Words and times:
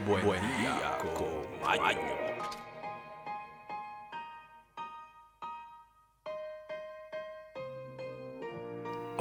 Buen, 0.00 0.40
día, 0.58 0.98
con 0.98 2.63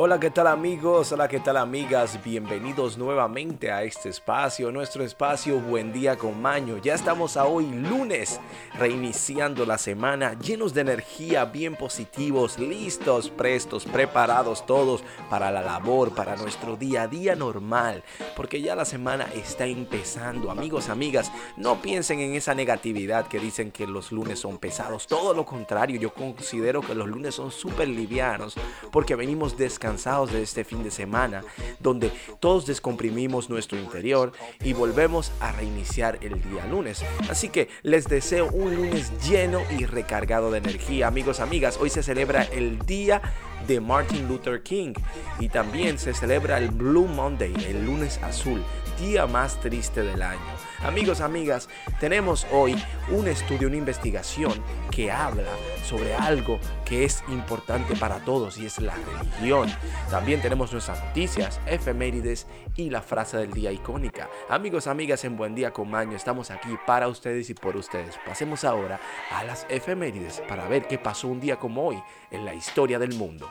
Hola, 0.05 0.19
¿qué 0.19 0.31
tal 0.31 0.47
amigos? 0.47 1.13
Hola, 1.13 1.29
¿qué 1.29 1.39
tal 1.39 1.55
amigas? 1.55 2.21
Bienvenidos 2.21 2.97
nuevamente 2.97 3.71
a 3.71 3.83
este 3.83 4.09
espacio, 4.09 4.69
nuestro 4.69 5.01
espacio 5.01 5.61
Buen 5.61 5.93
Día 5.93 6.17
con 6.17 6.41
Maño. 6.41 6.77
Ya 6.77 6.93
estamos 6.93 7.37
a 7.37 7.45
hoy 7.45 7.67
lunes, 7.67 8.41
reiniciando 8.77 9.65
la 9.65 9.77
semana, 9.77 10.37
llenos 10.37 10.73
de 10.73 10.81
energía, 10.81 11.45
bien 11.45 11.77
positivos, 11.77 12.59
listos, 12.59 13.29
prestos, 13.29 13.85
preparados 13.85 14.65
todos 14.65 15.05
para 15.29 15.51
la 15.51 15.61
labor, 15.61 16.13
para 16.13 16.35
nuestro 16.35 16.75
día 16.75 17.03
a 17.03 17.07
día 17.07 17.37
normal, 17.37 18.03
porque 18.35 18.61
ya 18.61 18.75
la 18.75 18.83
semana 18.83 19.29
está 19.33 19.67
empezando. 19.67 20.51
Amigos, 20.51 20.89
amigas, 20.89 21.31
no 21.55 21.81
piensen 21.81 22.19
en 22.19 22.35
esa 22.35 22.53
negatividad 22.53 23.27
que 23.27 23.39
dicen 23.39 23.71
que 23.71 23.87
los 23.87 24.11
lunes 24.11 24.39
son 24.39 24.57
pesados. 24.57 25.07
Todo 25.07 25.33
lo 25.33 25.45
contrario, 25.45 25.97
yo 25.97 26.13
considero 26.13 26.81
que 26.81 26.93
los 26.93 27.07
lunes 27.07 27.35
son 27.35 27.51
súper 27.51 27.87
livianos, 27.87 28.55
porque 28.91 29.15
venimos 29.15 29.55
descansando 29.55 29.92
de 29.93 30.41
este 30.41 30.63
fin 30.63 30.83
de 30.83 30.89
semana, 30.89 31.43
donde 31.79 32.11
todos 32.39 32.65
descomprimimos 32.65 33.49
nuestro 33.49 33.77
interior 33.77 34.31
y 34.63 34.73
volvemos 34.73 35.31
a 35.39 35.51
reiniciar 35.51 36.17
el 36.21 36.41
día 36.41 36.65
lunes. 36.65 37.03
Así 37.29 37.49
que 37.49 37.69
les 37.83 38.07
deseo 38.07 38.47
un 38.47 38.75
lunes 38.75 39.11
lleno 39.23 39.61
y 39.77 39.85
recargado 39.85 40.49
de 40.49 40.57
energía. 40.57 41.07
Amigos, 41.07 41.39
amigas, 41.39 41.77
hoy 41.79 41.91
se 41.91 42.01
celebra 42.01 42.43
el 42.43 42.79
día 42.79 43.21
de 43.67 43.79
Martin 43.79 44.27
Luther 44.27 44.63
King 44.63 44.93
y 45.39 45.49
también 45.49 45.99
se 45.99 46.13
celebra 46.13 46.57
el 46.57 46.71
Blue 46.71 47.07
Monday, 47.07 47.53
el 47.67 47.85
lunes 47.85 48.19
azul, 48.23 48.63
día 48.99 49.27
más 49.27 49.59
triste 49.61 50.01
del 50.01 50.23
año. 50.23 50.72
Amigos, 50.83 51.21
amigas, 51.21 51.69
tenemos 52.01 52.45
hoy 52.51 52.75
un 53.09 53.29
estudio, 53.29 53.69
una 53.69 53.77
investigación 53.77 54.53
que 54.91 55.09
habla 55.11 55.49
sobre 55.85 56.13
algo 56.13 56.59
que 56.83 57.05
es 57.05 57.23
importante 57.29 57.95
para 57.95 58.19
todos 58.25 58.57
y 58.57 58.65
es 58.65 58.79
la 58.79 58.93
religión. 58.93 59.73
También 60.09 60.41
tenemos 60.41 60.73
nuestras 60.73 61.01
noticias, 61.05 61.61
efemérides 61.67 62.47
y 62.75 62.89
la 62.89 63.01
frase 63.01 63.37
del 63.37 63.53
día 63.53 63.71
icónica. 63.71 64.29
Amigos, 64.49 64.87
amigas, 64.87 65.23
en 65.23 65.37
Buen 65.37 65.55
Día 65.55 65.71
con 65.71 65.89
Maño 65.89 66.17
estamos 66.17 66.51
aquí 66.51 66.75
para 66.85 67.07
ustedes 67.07 67.49
y 67.49 67.53
por 67.53 67.77
ustedes. 67.77 68.19
Pasemos 68.25 68.65
ahora 68.65 68.99
a 69.31 69.45
las 69.45 69.65
efemérides 69.69 70.41
para 70.49 70.67
ver 70.67 70.87
qué 70.87 70.97
pasó 70.97 71.29
un 71.29 71.39
día 71.39 71.57
como 71.57 71.87
hoy 71.87 72.03
en 72.29 72.43
la 72.43 72.53
historia 72.53 72.99
del 72.99 73.13
mundo. 73.15 73.49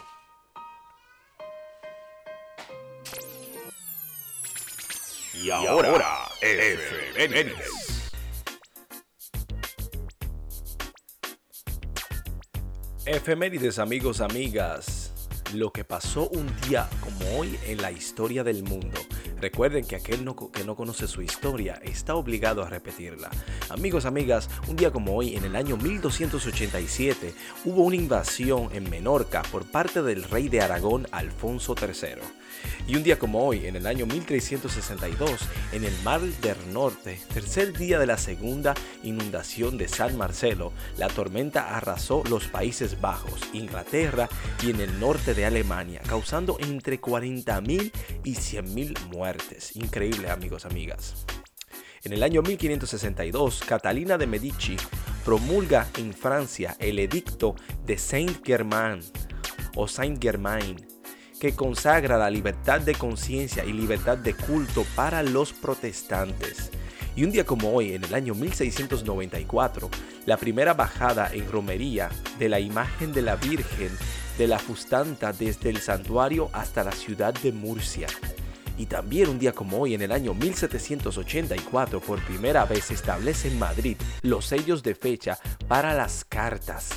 Y 5.34 5.50
ahora, 5.50 6.28
efemérides. 6.42 7.70
Efemérides, 13.06 13.78
amigos, 13.78 14.20
amigas. 14.20 15.12
Lo 15.54 15.72
que 15.72 15.84
pasó 15.84 16.28
un 16.30 16.46
día 16.62 16.88
como 17.00 17.38
hoy 17.38 17.58
en 17.66 17.80
la 17.80 17.92
historia 17.92 18.42
del 18.42 18.64
mundo. 18.64 19.00
Recuerden 19.42 19.84
que 19.84 19.96
aquel 19.96 20.24
que 20.52 20.62
no 20.62 20.76
conoce 20.76 21.08
su 21.08 21.20
historia 21.20 21.80
está 21.82 22.14
obligado 22.14 22.62
a 22.62 22.68
repetirla. 22.68 23.28
Amigos, 23.70 24.04
amigas, 24.04 24.48
un 24.68 24.76
día 24.76 24.92
como 24.92 25.16
hoy, 25.16 25.34
en 25.34 25.44
el 25.44 25.56
año 25.56 25.76
1287, 25.76 27.34
hubo 27.64 27.82
una 27.82 27.96
invasión 27.96 28.68
en 28.72 28.88
Menorca 28.88 29.42
por 29.50 29.68
parte 29.68 30.00
del 30.00 30.22
rey 30.22 30.48
de 30.48 30.60
Aragón, 30.60 31.08
Alfonso 31.10 31.74
III. 31.74 32.22
Y 32.86 32.94
un 32.94 33.02
día 33.02 33.18
como 33.18 33.44
hoy, 33.44 33.66
en 33.66 33.74
el 33.74 33.88
año 33.88 34.06
1362, 34.06 35.40
en 35.72 35.84
el 35.84 35.92
Mar 36.04 36.20
del 36.20 36.72
Norte, 36.72 37.18
tercer 37.34 37.76
día 37.76 37.98
de 37.98 38.06
la 38.06 38.18
segunda 38.18 38.74
inundación 39.02 39.76
de 39.76 39.88
San 39.88 40.16
Marcelo, 40.16 40.72
la 40.98 41.08
tormenta 41.08 41.76
arrasó 41.76 42.22
los 42.30 42.46
Países 42.46 43.00
Bajos, 43.00 43.40
Inglaterra 43.52 44.28
y 44.62 44.70
en 44.70 44.80
el 44.80 45.00
norte 45.00 45.34
de 45.34 45.46
Alemania, 45.46 46.00
causando 46.06 46.58
entre 46.60 47.00
40.000 47.00 47.90
y 48.22 48.34
100.000 48.34 49.08
muertes. 49.08 49.31
Increíble 49.74 50.30
amigos, 50.30 50.66
amigas. 50.66 51.24
En 52.04 52.12
el 52.12 52.22
año 52.22 52.42
1562, 52.42 53.62
Catalina 53.66 54.18
de 54.18 54.26
Medici 54.26 54.76
promulga 55.24 55.88
en 55.96 56.12
Francia 56.12 56.76
el 56.78 56.98
edicto 56.98 57.54
de 57.86 57.96
Saint-Germain 57.96 59.00
o 59.76 59.86
Saint-Germain, 59.86 60.76
que 61.40 61.54
consagra 61.54 62.18
la 62.18 62.30
libertad 62.30 62.80
de 62.80 62.94
conciencia 62.94 63.64
y 63.64 63.72
libertad 63.72 64.18
de 64.18 64.34
culto 64.34 64.84
para 64.96 65.22
los 65.22 65.52
protestantes. 65.52 66.70
Y 67.14 67.24
un 67.24 67.30
día 67.30 67.44
como 67.44 67.72
hoy, 67.72 67.92
en 67.92 68.04
el 68.04 68.14
año 68.14 68.34
1694, 68.34 69.90
la 70.26 70.36
primera 70.36 70.74
bajada 70.74 71.30
en 71.32 71.50
romería 71.50 72.10
de 72.38 72.48
la 72.48 72.58
imagen 72.58 73.12
de 73.12 73.22
la 73.22 73.36
Virgen 73.36 73.90
de 74.38 74.46
la 74.46 74.58
Fustanta 74.58 75.32
desde 75.32 75.70
el 75.70 75.78
santuario 75.78 76.48
hasta 76.52 76.84
la 76.84 76.92
ciudad 76.92 77.34
de 77.34 77.52
Murcia. 77.52 78.08
Y 78.82 78.86
también 78.86 79.28
un 79.28 79.38
día 79.38 79.52
como 79.52 79.78
hoy, 79.78 79.94
en 79.94 80.02
el 80.02 80.10
año 80.10 80.34
1784, 80.34 82.00
por 82.00 82.20
primera 82.24 82.64
vez 82.64 82.86
se 82.86 82.94
establece 82.94 83.46
en 83.46 83.56
Madrid 83.56 83.96
los 84.22 84.46
sellos 84.46 84.82
de 84.82 84.96
fecha 84.96 85.38
para 85.68 85.94
las 85.94 86.24
cartas. 86.24 86.90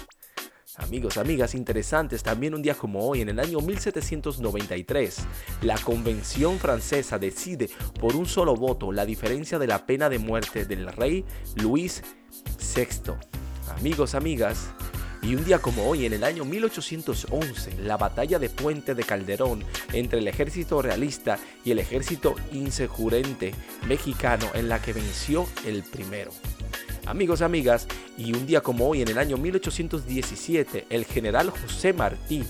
Amigos, 0.78 1.18
amigas 1.18 1.54
interesantes, 1.54 2.24
también 2.24 2.56
un 2.56 2.64
día 2.64 2.74
como 2.74 3.08
hoy, 3.08 3.22
en 3.22 3.30
el 3.30 3.40
año 3.40 3.60
1793, 3.60 5.28
la 5.62 5.78
Convención 5.78 6.58
francesa 6.58 7.20
decide 7.20 7.70
por 8.00 8.16
un 8.16 8.26
solo 8.26 8.56
voto 8.56 8.92
la 8.92 9.06
diferencia 9.06 9.60
de 9.60 9.68
la 9.68 9.86
pena 9.86 10.10
de 10.10 10.18
muerte 10.18 10.66
del 10.66 10.88
rey 10.88 11.24
Luis 11.62 12.02
VI. 12.76 13.14
Amigos, 13.78 14.16
amigas, 14.16 14.72
y 15.26 15.34
un 15.34 15.44
día 15.44 15.58
como 15.60 15.88
hoy, 15.90 16.06
en 16.06 16.14
el 16.14 16.24
año 16.24 16.46
1811, 16.46 17.78
la 17.82 17.98
batalla 17.98 18.38
de 18.38 18.50
Puente 18.50 18.94
de 18.94 19.04
Calderón 19.04 19.64
entre 19.92 20.20
el 20.20 20.28
ejército 20.28 20.84
realista 20.84 21.40
y 21.64 21.72
el 21.72 21.80
ejército 21.80 22.36
insurgente 22.52 23.54
mexicano 23.88 24.46
en 24.54 24.70
la 24.70 24.80
que 24.82 24.94
venció 24.94 25.48
el 25.66 25.82
primero. 25.82 26.32
Amigos, 27.08 27.42
amigas, 27.42 27.88
y 28.18 28.34
un 28.34 28.46
día 28.46 28.62
como 28.62 28.88
hoy, 28.88 29.02
en 29.02 29.08
el 29.08 29.18
año 29.18 29.38
1817, 29.38 30.86
el 30.92 31.06
general 31.06 31.50
José 31.50 31.94
Martí, 31.94 32.44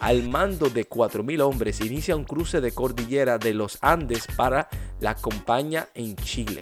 al 0.00 0.28
mando 0.28 0.68
de 0.68 0.86
4.000 0.86 1.40
hombres, 1.40 1.80
inicia 1.80 2.14
un 2.14 2.24
cruce 2.24 2.60
de 2.60 2.72
cordillera 2.72 3.38
de 3.38 3.54
los 3.54 3.78
Andes 3.80 4.26
para 4.36 4.68
la 5.00 5.14
compañía 5.14 5.88
en 5.94 6.16
Chile. 6.16 6.60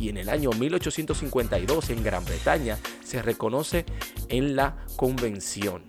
Y 0.00 0.08
en 0.08 0.16
el 0.16 0.30
año 0.30 0.50
1852, 0.50 1.90
en 1.90 2.02
Gran 2.02 2.24
Bretaña, 2.24 2.78
se 3.04 3.20
reconoce 3.20 3.84
en 4.30 4.56
la 4.56 4.76
convención. 4.96 5.82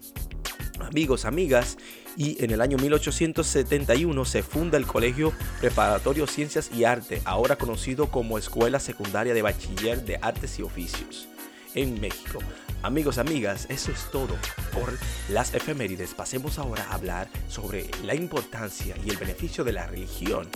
Amigos, 0.82 1.24
amigas, 1.24 1.78
y 2.18 2.44
en 2.44 2.52
el 2.52 2.60
año 2.60 2.78
1871 2.78 4.26
se 4.26 4.44
funda 4.44 4.78
el 4.78 4.86
Colegio 4.86 5.32
Preparatorio 5.62 6.28
Ciencias 6.28 6.70
y 6.76 6.84
Arte, 6.84 7.22
ahora 7.24 7.56
conocido 7.56 8.12
como 8.12 8.38
Escuela 8.38 8.82
Secundaria 8.82 9.34
de 9.34 9.44
Bachiller 9.44 10.04
de 10.04 10.20
Artes 10.22 10.60
y 10.60 10.64
Oficios, 10.64 11.30
en 11.74 12.02
México. 12.02 12.40
Amigos, 12.84 13.18
amigas, 13.18 13.66
eso 13.70 13.94
es 13.94 14.12
todo 14.12 14.36
por 14.74 14.92
las 15.30 15.54
efemérides. 15.54 16.16
Pasemos 16.16 16.60
ahora 16.60 16.84
a 16.90 16.96
hablar 16.96 17.30
sobre 17.48 17.90
la 18.04 18.14
importancia 18.14 18.96
y 19.06 19.10
el 19.10 19.18
beneficio 19.18 19.64
de 19.64 19.72
la 19.72 19.88
religión. 19.88 20.50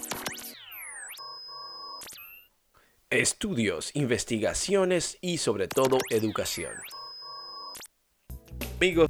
Estudios, 3.21 3.91
investigaciones 3.93 5.17
y 5.21 5.37
sobre 5.37 5.67
todo 5.67 5.97
educación. 6.11 6.73
Amigos, 8.77 9.09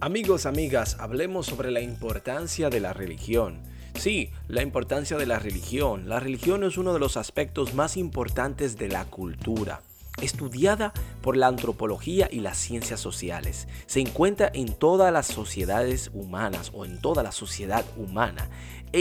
Amigos, 0.00 0.44
amigas, 0.44 0.96
hablemos 0.98 1.46
sobre 1.46 1.70
la 1.70 1.80
importancia 1.80 2.68
de 2.68 2.80
la 2.80 2.92
religión. 2.92 3.62
Sí, 3.94 4.30
la 4.48 4.60
importancia 4.60 5.16
de 5.16 5.24
la 5.24 5.38
religión. 5.38 6.08
La 6.08 6.20
religión 6.20 6.62
es 6.64 6.76
uno 6.76 6.92
de 6.92 6.98
los 6.98 7.16
aspectos 7.16 7.74
más 7.74 7.96
importantes 7.96 8.76
de 8.76 8.88
la 8.88 9.06
cultura. 9.06 9.82
Estudiada 10.22 10.92
por 11.22 11.36
la 11.36 11.48
antropología 11.48 12.28
y 12.30 12.40
las 12.40 12.58
ciencias 12.58 13.00
sociales, 13.00 13.68
se 13.86 14.00
encuentra 14.00 14.50
en 14.54 14.72
todas 14.72 15.12
las 15.12 15.26
sociedades 15.26 16.10
humanas 16.14 16.70
o 16.74 16.84
en 16.84 17.00
toda 17.00 17.22
la 17.22 17.32
sociedad 17.32 17.84
humana 17.96 18.48
e 18.92 19.00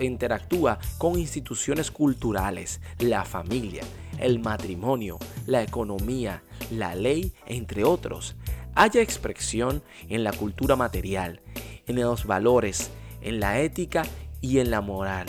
interactúa 0.00 0.78
con 0.98 1.18
instituciones 1.18 1.90
culturales, 1.90 2.80
la 2.98 3.24
familia, 3.24 3.84
el 4.18 4.40
matrimonio, 4.40 5.18
la 5.46 5.62
economía, 5.62 6.42
la 6.70 6.94
ley, 6.94 7.32
entre 7.46 7.84
otros 7.84 8.36
haya 8.74 9.02
expresión 9.02 9.82
en 10.08 10.24
la 10.24 10.32
cultura 10.32 10.76
material, 10.76 11.40
en 11.86 12.00
los 12.00 12.26
valores, 12.26 12.90
en 13.20 13.40
la 13.40 13.60
ética 13.60 14.02
y 14.40 14.58
en 14.58 14.70
la 14.70 14.80
moral. 14.80 15.26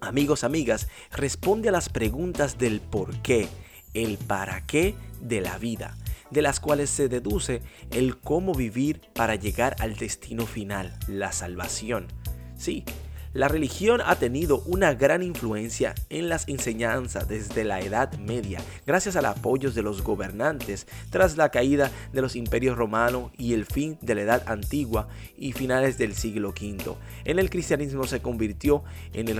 Amigos, 0.00 0.44
amigas, 0.44 0.88
responde 1.12 1.68
a 1.68 1.72
las 1.72 1.90
preguntas 1.90 2.58
del 2.58 2.80
por 2.80 3.20
qué, 3.20 3.48
el 3.94 4.18
para 4.18 4.66
qué 4.66 4.94
de 5.20 5.40
la 5.40 5.58
vida, 5.58 5.96
de 6.30 6.42
las 6.42 6.60
cuales 6.60 6.90
se 6.90 7.08
deduce 7.08 7.62
el 7.90 8.18
cómo 8.18 8.54
vivir 8.54 9.00
para 9.14 9.34
llegar 9.34 9.76
al 9.80 9.96
destino 9.96 10.46
final, 10.46 10.98
la 11.08 11.32
salvación. 11.32 12.08
Sí, 12.56 12.84
La 13.32 13.46
religión 13.46 14.00
ha 14.04 14.16
tenido 14.16 14.60
una 14.66 14.94
gran 14.94 15.22
influencia 15.22 15.94
en 16.08 16.28
las 16.28 16.48
enseñanzas 16.48 17.28
desde 17.28 17.62
la 17.62 17.78
Edad 17.78 18.18
Media, 18.18 18.60
gracias 18.88 19.14
al 19.14 19.26
apoyo 19.26 19.70
de 19.70 19.82
los 19.82 20.02
gobernantes 20.02 20.88
tras 21.10 21.36
la 21.36 21.50
caída 21.50 21.92
de 22.12 22.22
los 22.22 22.34
imperios 22.34 22.76
romanos 22.76 23.30
y 23.38 23.54
el 23.54 23.66
fin 23.66 23.98
de 24.00 24.16
la 24.16 24.22
Edad 24.22 24.42
Antigua 24.46 25.06
y 25.36 25.52
finales 25.52 25.96
del 25.96 26.16
siglo 26.16 26.48
V. 26.48 26.96
En 27.24 27.38
el 27.38 27.50
cristianismo 27.50 28.02
se 28.02 28.20
convirtió 28.20 28.82
en, 29.12 29.32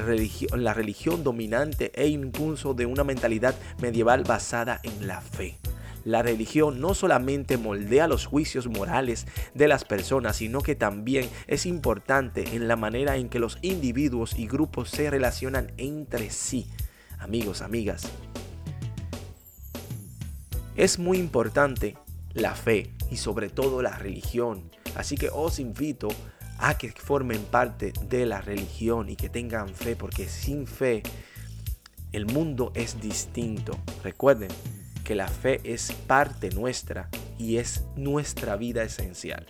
la 0.62 0.74
religión 0.74 1.24
dominante 1.24 1.90
e 1.92 2.06
impulso 2.06 2.74
de 2.74 2.86
una 2.86 3.02
mentalidad 3.02 3.56
medieval 3.82 4.22
basada 4.22 4.78
en 4.84 5.08
la 5.08 5.20
fe. 5.20 5.58
La 6.10 6.22
religión 6.22 6.80
no 6.80 6.94
solamente 6.94 7.56
moldea 7.56 8.08
los 8.08 8.26
juicios 8.26 8.66
morales 8.66 9.28
de 9.54 9.68
las 9.68 9.84
personas, 9.84 10.38
sino 10.38 10.60
que 10.60 10.74
también 10.74 11.30
es 11.46 11.66
importante 11.66 12.56
en 12.56 12.66
la 12.66 12.74
manera 12.74 13.16
en 13.16 13.28
que 13.28 13.38
los 13.38 13.58
individuos 13.62 14.36
y 14.36 14.48
grupos 14.48 14.90
se 14.90 15.08
relacionan 15.08 15.70
entre 15.76 16.30
sí. 16.30 16.66
Amigos, 17.20 17.62
amigas, 17.62 18.10
es 20.74 20.98
muy 20.98 21.18
importante 21.18 21.96
la 22.34 22.56
fe 22.56 22.90
y 23.08 23.16
sobre 23.16 23.48
todo 23.48 23.80
la 23.80 23.96
religión. 23.96 24.68
Así 24.96 25.14
que 25.14 25.30
os 25.32 25.60
invito 25.60 26.08
a 26.58 26.76
que 26.76 26.90
formen 26.90 27.42
parte 27.44 27.92
de 28.08 28.26
la 28.26 28.40
religión 28.40 29.10
y 29.10 29.14
que 29.14 29.28
tengan 29.28 29.68
fe, 29.68 29.94
porque 29.94 30.28
sin 30.28 30.66
fe 30.66 31.04
el 32.10 32.26
mundo 32.26 32.72
es 32.74 33.00
distinto. 33.00 33.78
Recuerden, 34.02 34.48
que 35.10 35.16
la 35.16 35.26
fe 35.26 35.60
es 35.64 35.90
parte 36.06 36.50
nuestra 36.50 37.08
y 37.36 37.56
es 37.56 37.82
nuestra 37.96 38.54
vida 38.54 38.84
esencial. 38.84 39.44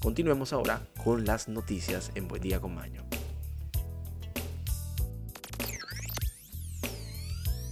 Continuemos 0.00 0.52
ahora 0.52 0.82
con 1.04 1.24
las 1.24 1.46
noticias 1.46 2.10
en 2.16 2.26
Buen 2.26 2.42
Día 2.42 2.58
con 2.58 2.74
Maño. 2.74 3.04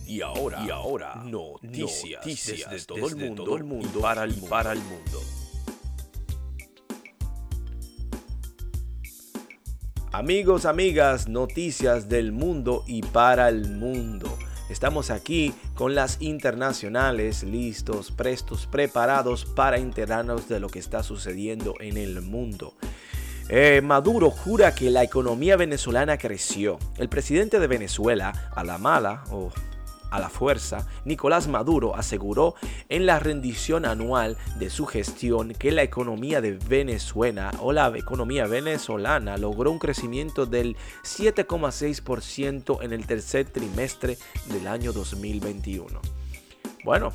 Y 0.06 0.20
ahora, 0.20 0.64
y 0.64 0.70
ahora 0.70 1.16
noticias, 1.24 2.24
desde, 2.70 2.86
todo, 2.86 3.08
el 3.08 3.16
mundo, 3.16 3.56
el 3.56 3.64
mundo, 3.64 4.00
para, 4.00 4.22
el, 4.22 4.34
para 4.34 4.70
el 4.70 4.78
mundo. 4.78 5.20
Amigos, 10.12 10.66
amigas, 10.66 11.26
noticias 11.26 12.08
del 12.08 12.30
mundo 12.30 12.84
y 12.86 13.02
para 13.02 13.48
el 13.48 13.68
mundo. 13.70 14.38
Estamos 14.68 15.10
aquí 15.10 15.54
con 15.74 15.94
las 15.94 16.20
internacionales, 16.20 17.42
listos, 17.42 18.12
prestos, 18.12 18.66
preparados 18.66 19.46
para 19.46 19.78
enterarnos 19.78 20.48
de 20.48 20.60
lo 20.60 20.68
que 20.68 20.78
está 20.78 21.02
sucediendo 21.02 21.74
en 21.80 21.96
el 21.96 22.20
mundo. 22.20 22.74
Eh, 23.48 23.80
Maduro 23.82 24.30
jura 24.30 24.74
que 24.74 24.90
la 24.90 25.02
economía 25.02 25.56
venezolana 25.56 26.18
creció. 26.18 26.78
El 26.98 27.08
presidente 27.08 27.58
de 27.58 27.66
Venezuela, 27.66 28.50
a 28.54 28.62
la 28.62 28.76
mala, 28.76 29.24
o 29.30 29.50
a 30.10 30.20
la 30.20 30.28
fuerza, 30.28 30.86
Nicolás 31.04 31.48
Maduro 31.48 31.96
aseguró 31.96 32.54
en 32.88 33.06
la 33.06 33.18
rendición 33.18 33.84
anual 33.84 34.36
de 34.58 34.70
su 34.70 34.86
gestión 34.86 35.52
que 35.52 35.72
la 35.72 35.82
economía 35.82 36.40
de 36.40 36.52
Venezuela 36.52 37.52
o 37.60 37.72
la 37.72 37.88
economía 37.96 38.46
venezolana 38.46 39.36
logró 39.36 39.70
un 39.70 39.78
crecimiento 39.78 40.46
del 40.46 40.76
7,6% 41.02 42.82
en 42.82 42.92
el 42.92 43.06
tercer 43.06 43.48
trimestre 43.48 44.18
del 44.52 44.66
año 44.66 44.92
2021. 44.92 46.00
Bueno, 46.84 47.12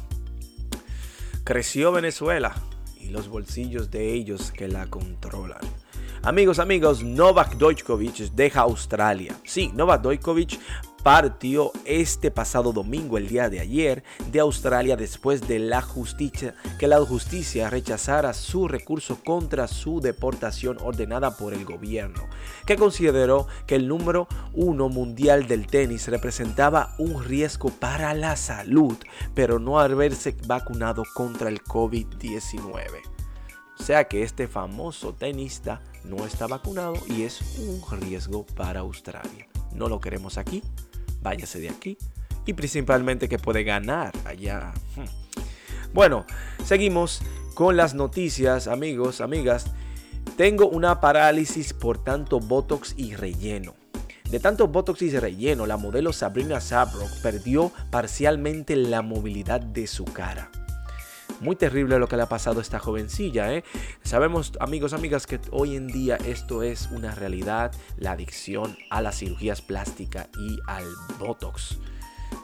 creció 1.44 1.92
Venezuela 1.92 2.54
y 3.00 3.10
los 3.10 3.28
bolsillos 3.28 3.92
de 3.92 4.14
ellos 4.14 4.52
que 4.52 4.68
la 4.68 4.88
controlan. 4.88 5.62
Amigos, 6.26 6.60
amigos, 6.60 7.04
Novak 7.04 7.58
Djokovic 7.58 8.32
deja 8.32 8.62
Australia. 8.62 9.36
Sí, 9.44 9.72
Novak 9.74 10.02
Djokovic 10.04 10.58
partió 11.04 11.74
este 11.84 12.32
pasado 12.32 12.72
domingo, 12.72 13.18
el 13.18 13.28
día 13.28 13.50
de 13.50 13.60
ayer, 13.60 14.04
de 14.32 14.40
Australia 14.40 14.96
después 14.96 15.46
de 15.48 15.60
la 15.60 15.82
justicia, 15.82 16.56
que 16.80 16.88
la 16.88 17.00
justicia 17.02 17.70
rechazara 17.70 18.34
su 18.34 18.70
recurso 18.70 19.20
contra 19.24 19.68
su 19.68 20.00
deportación 20.00 20.78
ordenada 20.82 21.36
por 21.36 21.54
el 21.54 21.66
gobierno, 21.66 22.24
que 22.66 22.78
consideró 22.78 23.48
que 23.68 23.76
el 23.76 23.90
número 23.90 24.28
uno 24.54 24.88
mundial 24.88 25.48
del 25.48 25.68
tenis 25.68 26.08
representaba 26.08 26.96
un 26.98 27.22
riesgo 27.24 27.70
para 27.70 28.14
la 28.14 28.38
salud, 28.38 28.96
pero 29.36 29.60
no 29.60 29.80
haberse 29.80 30.36
vacunado 30.48 31.04
contra 31.14 31.50
el 31.50 31.62
COVID-19. 31.64 33.14
O 33.78 33.84
sea 33.84 34.06
que 34.06 34.24
este 34.24 34.48
famoso 34.48 35.14
tenista 35.14 35.82
no 36.06 36.26
está 36.26 36.48
vacunado 36.48 36.94
y 37.08 37.24
es 37.24 37.42
un 37.60 37.82
riesgo 38.00 38.46
para 38.46 38.80
Australia. 38.80 39.48
No 39.74 39.90
lo 39.90 40.00
queremos 40.00 40.38
aquí, 40.38 40.64
váyase 41.24 41.60
de 41.60 41.70
aquí. 41.70 41.98
Y 42.46 42.54
principalmente 42.54 43.30
que 43.30 43.40
puede 43.40 43.64
ganar 43.64 44.12
allá. 44.26 44.74
Bueno, 45.94 46.26
seguimos 46.66 47.22
con 47.54 47.78
las 47.78 47.94
noticias, 47.94 48.68
amigos, 48.68 49.22
amigas. 49.22 49.68
Tengo 50.38 50.68
una 50.68 51.00
parálisis 51.00 51.74
por 51.74 52.04
tanto 52.04 52.40
Botox 52.40 52.96
y 52.98 53.16
relleno. 53.16 53.76
De 54.30 54.40
tanto 54.40 54.68
Botox 54.68 55.04
y 55.04 55.12
relleno, 55.12 55.68
la 55.68 55.78
modelo 55.78 56.12
Sabrina 56.12 56.60
Sabrok 56.60 57.22
perdió 57.22 57.72
parcialmente 57.92 58.76
la 58.76 59.04
movilidad 59.04 59.62
de 59.62 59.86
su 59.86 60.06
cara. 60.06 60.50
Muy 61.42 61.56
terrible 61.56 62.00
lo 62.00 62.08
que 62.08 62.16
le 62.16 62.24
ha 62.24 62.30
pasado 62.30 62.60
a 62.60 62.62
esta 62.62 62.80
jovencilla. 62.80 63.54
¿eh? 63.54 63.64
Sabemos, 64.04 64.54
amigos, 64.60 64.94
amigas, 64.94 65.28
que 65.28 65.40
hoy 65.52 65.76
en 65.76 65.88
día 65.88 66.18
esto 66.26 66.64
es 66.64 66.90
una 66.92 67.16
realidad, 67.16 67.72
la 67.98 68.12
adicción 68.12 68.78
a 68.90 69.02
las 69.02 69.18
cirugías 69.18 69.62
plásticas 69.62 70.30
y 70.40 70.60
al 70.68 70.86
Botox. 71.20 71.80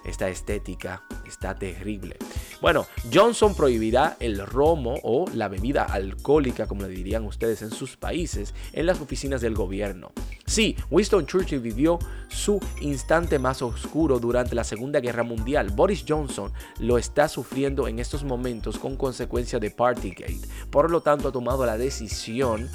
Esta 0.09 0.27
estética 0.27 1.03
está 1.27 1.53
terrible. 1.53 2.17
Bueno, 2.61 2.87
Johnson 3.13 3.53
prohibirá 3.53 4.17
el 4.19 4.43
romo 4.43 4.95
o 5.03 5.25
la 5.35 5.47
bebida 5.47 5.83
alcohólica, 5.83 6.65
como 6.65 6.81
le 6.81 6.89
dirían 6.89 7.25
ustedes 7.25 7.61
en 7.61 7.69
sus 7.69 7.95
países, 7.95 8.55
en 8.73 8.87
las 8.87 8.99
oficinas 9.01 9.39
del 9.39 9.53
gobierno. 9.53 10.11
Sí, 10.47 10.75
Winston 10.89 11.27
Churchill 11.27 11.59
vivió 11.59 11.99
su 12.27 12.59
instante 12.81 13.37
más 13.37 13.61
oscuro 13.61 14.19
durante 14.19 14.55
la 14.55 14.63
Segunda 14.63 14.99
Guerra 14.99 15.21
Mundial. 15.21 15.69
Boris 15.69 16.03
Johnson 16.07 16.51
lo 16.79 16.97
está 16.97 17.27
sufriendo 17.27 17.87
en 17.87 17.99
estos 17.99 18.23
momentos 18.23 18.79
con 18.79 18.97
consecuencia 18.97 19.59
de 19.59 19.69
Partygate. 19.69 20.39
Por 20.71 20.89
lo 20.89 21.01
tanto, 21.01 21.27
ha 21.27 21.31
tomado 21.31 21.67
la 21.67 21.77
decisión 21.77 22.67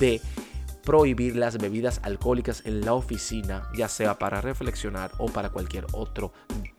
de 0.00 0.20
prohibir 0.82 1.36
las 1.36 1.58
bebidas 1.58 2.00
alcohólicas 2.02 2.62
en 2.64 2.84
la 2.84 2.94
oficina, 2.94 3.68
ya 3.74 3.88
sea 3.88 4.18
para 4.18 4.40
reflexionar 4.40 5.12
o 5.18 5.26
para 5.26 5.50
cualquier 5.50 5.86
otro 5.92 6.32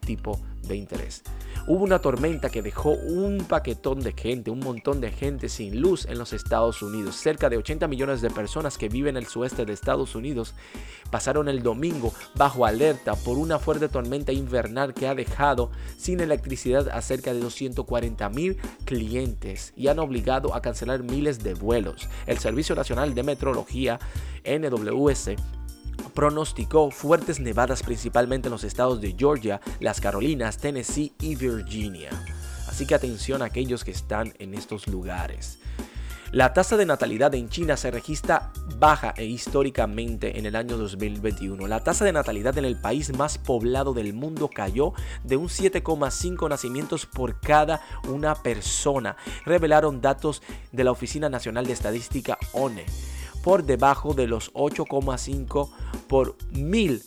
tipo 0.04 0.40
de 0.62 0.76
interés. 0.76 1.22
Hubo 1.66 1.82
una 1.82 1.98
tormenta 1.98 2.50
que 2.50 2.60
dejó 2.60 2.90
un 2.90 3.46
paquetón 3.48 4.00
de 4.00 4.12
gente, 4.12 4.50
un 4.50 4.60
montón 4.60 5.00
de 5.00 5.10
gente 5.10 5.48
sin 5.48 5.80
luz 5.80 6.04
en 6.06 6.18
los 6.18 6.32
Estados 6.32 6.82
Unidos. 6.82 7.16
Cerca 7.16 7.48
de 7.48 7.56
80 7.56 7.88
millones 7.88 8.20
de 8.20 8.30
personas 8.30 8.76
que 8.76 8.88
viven 8.88 9.16
en 9.16 9.22
el 9.22 9.26
sueste 9.26 9.64
de 9.64 9.72
Estados 9.72 10.14
Unidos 10.14 10.54
pasaron 11.10 11.48
el 11.48 11.62
domingo 11.62 12.12
bajo 12.34 12.66
alerta 12.66 13.14
por 13.14 13.38
una 13.38 13.58
fuerte 13.58 13.88
tormenta 13.88 14.32
invernal 14.32 14.92
que 14.92 15.06
ha 15.06 15.14
dejado 15.14 15.70
sin 15.96 16.20
electricidad 16.20 16.88
a 16.88 17.00
cerca 17.00 17.32
de 17.32 17.40
240 17.40 18.28
mil 18.30 18.58
clientes 18.84 19.72
y 19.76 19.88
han 19.88 19.98
obligado 19.98 20.54
a 20.54 20.60
cancelar 20.60 21.02
miles 21.02 21.42
de 21.42 21.54
vuelos. 21.54 22.08
El 22.26 22.38
Servicio 22.38 22.74
Nacional 22.74 23.14
de 23.14 23.22
Meteorología, 23.22 23.98
NWS, 24.44 25.30
pronosticó 26.14 26.90
fuertes 26.90 27.40
nevadas 27.40 27.82
principalmente 27.82 28.48
en 28.48 28.52
los 28.52 28.64
estados 28.64 29.00
de 29.00 29.14
Georgia, 29.18 29.60
las 29.80 30.00
Carolinas, 30.00 30.58
Tennessee 30.58 31.12
y 31.20 31.34
Virginia. 31.34 32.10
Así 32.68 32.86
que 32.86 32.94
atención 32.94 33.42
a 33.42 33.46
aquellos 33.46 33.84
que 33.84 33.90
están 33.90 34.32
en 34.38 34.54
estos 34.54 34.86
lugares. 34.86 35.58
La 36.34 36.52
tasa 36.52 36.76
de 36.76 36.84
natalidad 36.84 37.32
en 37.36 37.48
China 37.48 37.76
se 37.76 37.92
registra 37.92 38.50
baja 38.80 39.14
e 39.16 39.24
históricamente 39.24 40.36
en 40.36 40.46
el 40.46 40.56
año 40.56 40.76
2021. 40.76 41.68
La 41.68 41.84
tasa 41.84 42.04
de 42.04 42.12
natalidad 42.12 42.58
en 42.58 42.64
el 42.64 42.74
país 42.74 43.16
más 43.16 43.38
poblado 43.38 43.94
del 43.94 44.14
mundo 44.14 44.50
cayó 44.52 44.94
de 45.22 45.36
un 45.36 45.46
7,5 45.46 46.48
nacimientos 46.48 47.06
por 47.06 47.38
cada 47.38 47.82
una 48.08 48.34
persona, 48.34 49.16
revelaron 49.44 50.00
datos 50.00 50.42
de 50.72 50.82
la 50.82 50.90
Oficina 50.90 51.28
Nacional 51.28 51.66
de 51.66 51.72
Estadística 51.72 52.36
ONE 52.52 52.84
por 53.44 53.64
debajo 53.64 54.14
de 54.14 54.26
los 54.26 54.52
8,5 54.54 55.68
por 56.08 56.36
mil 56.52 57.02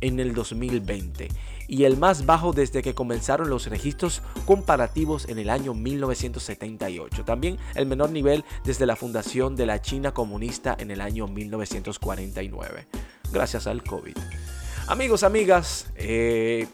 en 0.00 0.20
el 0.20 0.32
2020 0.32 1.28
y 1.66 1.84
el 1.84 1.96
más 1.96 2.26
bajo 2.26 2.52
desde 2.52 2.80
que 2.80 2.94
comenzaron 2.94 3.50
los 3.50 3.66
registros 3.66 4.22
comparativos 4.46 5.28
en 5.28 5.38
el 5.38 5.50
año 5.50 5.74
1978. 5.74 7.24
También 7.24 7.58
el 7.74 7.86
menor 7.86 8.10
nivel 8.10 8.44
desde 8.64 8.86
la 8.86 8.94
fundación 8.96 9.56
de 9.56 9.66
la 9.66 9.82
China 9.82 10.12
comunista 10.12 10.76
en 10.78 10.92
el 10.92 11.00
año 11.00 11.26
1949, 11.26 12.86
gracias 13.32 13.66
al 13.66 13.82
COVID. 13.82 14.16
Amigos, 14.86 15.24
amigas, 15.24 15.90
eh, 15.96 16.68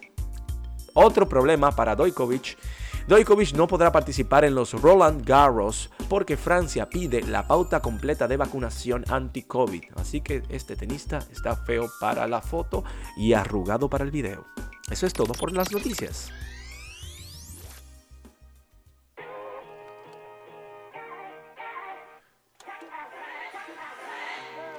otro 0.93 1.27
problema 1.27 1.71
para 1.71 1.97
Dojkovic. 1.97 2.59
Dojkovic 3.07 3.55
no 3.55 3.67
podrá 3.67 3.93
participar 3.93 4.45
en 4.45 4.55
los 4.55 4.73
Roland 4.73 5.25
Garros 5.25 5.91
porque 6.11 6.37
Francia 6.37 6.91
pide 6.91 7.23
la 7.23 7.47
pauta 7.47 7.81
completa 7.81 8.27
de 8.27 8.37
vacunación 8.37 9.05
anti-COVID. 9.09 9.85
Así 9.95 10.21
que 10.21 10.43
este 10.49 10.75
tenista 10.75 11.21
está 11.31 11.55
feo 11.55 11.89
para 12.01 12.27
la 12.27 12.43
foto 12.43 12.83
y 13.17 13.33
arrugado 13.33 13.89
para 13.89 14.03
el 14.03 14.11
video. 14.11 14.45
Eso 14.91 15.07
es 15.07 15.13
todo 15.13 15.35
por 15.35 15.53
las 15.53 15.71
noticias. 15.71 16.33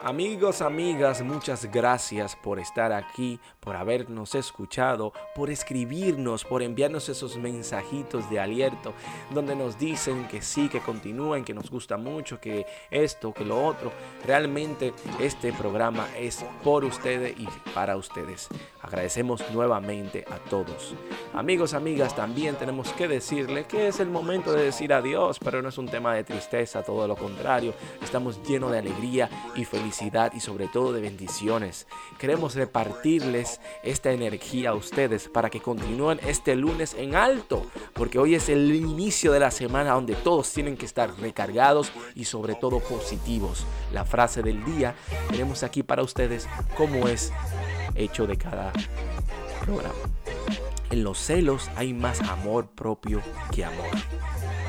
Amigos, 0.03 0.63
amigas, 0.63 1.22
muchas 1.22 1.72
gracias 1.72 2.36
por 2.36 2.58
estar 2.58 2.91
aquí, 2.91 3.39
por 3.60 3.75
habernos 3.75 4.34
escuchado, 4.34 5.13
por 5.36 5.51
escribirnos, 5.51 6.43
por 6.43 6.63
enviarnos 6.63 7.08
esos 7.08 7.38
mensajitos 7.38 8.27
de 8.31 8.39
aliento 8.39 8.96
donde 9.29 9.55
nos 9.55 9.77
dicen 9.77 10.27
que 10.27 10.41
sí, 10.41 10.70
que 10.70 10.79
continúen, 10.79 11.46
que 11.46 11.53
nos 11.53 11.70
gusta 11.70 11.98
mucho, 11.98 12.41
que 12.41 12.65
esto, 12.89 13.31
que 13.31 13.46
lo 13.46 13.63
otro. 13.63 13.91
Realmente 14.25 14.91
este 15.20 15.53
programa 15.53 16.08
es 16.17 16.43
por 16.63 16.84
ustedes 16.84 17.39
y 17.39 17.48
para 17.75 17.96
ustedes. 17.96 18.50
Agradecemos 18.92 19.50
nuevamente 19.54 20.26
a 20.30 20.38
todos. 20.50 20.96
Amigos, 21.34 21.74
amigas, 21.74 22.14
también 22.14 22.56
tenemos 22.56 22.92
que 22.92 23.08
decirle 23.08 23.64
que 23.64 23.88
es 23.88 24.02
el 24.02 24.10
momento 24.10 24.52
de 24.52 24.66
decir 24.66 24.92
adiós, 24.92 25.40
pero 25.40 25.62
no 25.62 25.70
es 25.70 25.78
un 25.78 25.88
tema 25.88 26.14
de 26.14 26.26
tristeza, 26.26 26.84
todo 26.84 27.08
lo 27.08 27.16
contrario. 27.16 27.74
Estamos 28.04 28.44
llenos 28.44 28.70
de 28.70 28.80
alegría 28.80 29.30
y 29.56 29.64
felicidad 29.64 30.34
y 30.34 30.42
sobre 30.42 30.68
todo 30.68 30.92
de 30.92 31.00
bendiciones. 31.00 31.88
Queremos 32.20 32.56
repartirles 32.56 33.62
esta 33.82 34.12
energía 34.12 34.72
a 34.72 34.76
ustedes 34.76 35.30
para 35.30 35.50
que 35.50 35.62
continúen 35.62 36.20
este 36.28 36.58
lunes 36.58 36.94
en 36.96 37.16
alto, 37.16 37.66
porque 37.94 38.20
hoy 38.20 38.36
es 38.36 38.50
el 38.50 38.76
inicio 38.76 39.32
de 39.32 39.40
la 39.40 39.52
semana 39.52 39.94
donde 39.94 40.16
todos 40.16 40.52
tienen 40.52 40.76
que 40.76 40.86
estar 40.86 41.18
recargados 41.18 41.94
y 42.14 42.26
sobre 42.26 42.56
todo 42.56 42.82
positivos. 42.82 43.66
La 43.94 44.04
frase 44.04 44.42
del 44.42 44.66
día 44.66 44.96
tenemos 45.30 45.64
aquí 45.64 45.82
para 45.82 46.04
ustedes 46.04 46.46
como 46.76 47.08
es 47.08 47.32
hecho 47.96 48.28
de 48.28 48.38
cada 48.38 48.72
programa. 49.64 49.94
En 50.90 51.04
los 51.04 51.18
celos 51.18 51.70
hay 51.76 51.94
más 51.94 52.22
amor 52.22 52.68
propio 52.68 53.22
que 53.54 53.64
amor. 53.64 53.90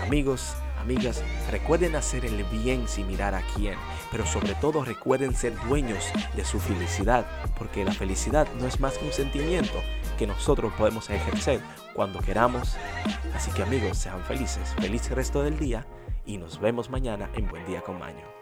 Amigos, 0.07 0.55
amigas, 0.81 1.23
recuerden 1.51 1.97
hacer 1.97 2.25
el 2.25 2.45
bien 2.45 2.87
sin 2.87 3.07
mirar 3.07 3.35
a 3.35 3.43
quién 3.55 3.77
pero 4.13 4.27
sobre 4.27 4.55
todo 4.55 4.85
recuerden 4.85 5.35
ser 5.35 5.59
dueños 5.67 6.05
de 6.37 6.45
su 6.45 6.61
felicidad, 6.61 7.27
porque 7.59 7.83
la 7.83 7.93
felicidad 7.93 8.47
no 8.61 8.67
es 8.67 8.79
más 8.79 8.99
que 8.99 9.07
un 9.07 9.13
sentimiento 9.13 9.81
que 10.19 10.27
nosotros 10.27 10.71
podemos 10.75 11.09
ejercer 11.09 11.61
cuando 11.95 12.21
queramos. 12.21 12.77
Así 13.35 13.51
que 13.53 13.63
amigos, 13.63 13.97
sean 13.97 14.23
felices, 14.25 14.75
feliz 14.79 15.11
resto 15.11 15.43
del 15.43 15.59
día 15.59 15.87
y 16.27 16.37
nos 16.37 16.61
vemos 16.61 16.91
mañana 16.91 17.31
en 17.35 17.49
Buen 17.49 17.65
Día 17.67 17.81
con 17.81 17.99
Maño. 17.99 18.42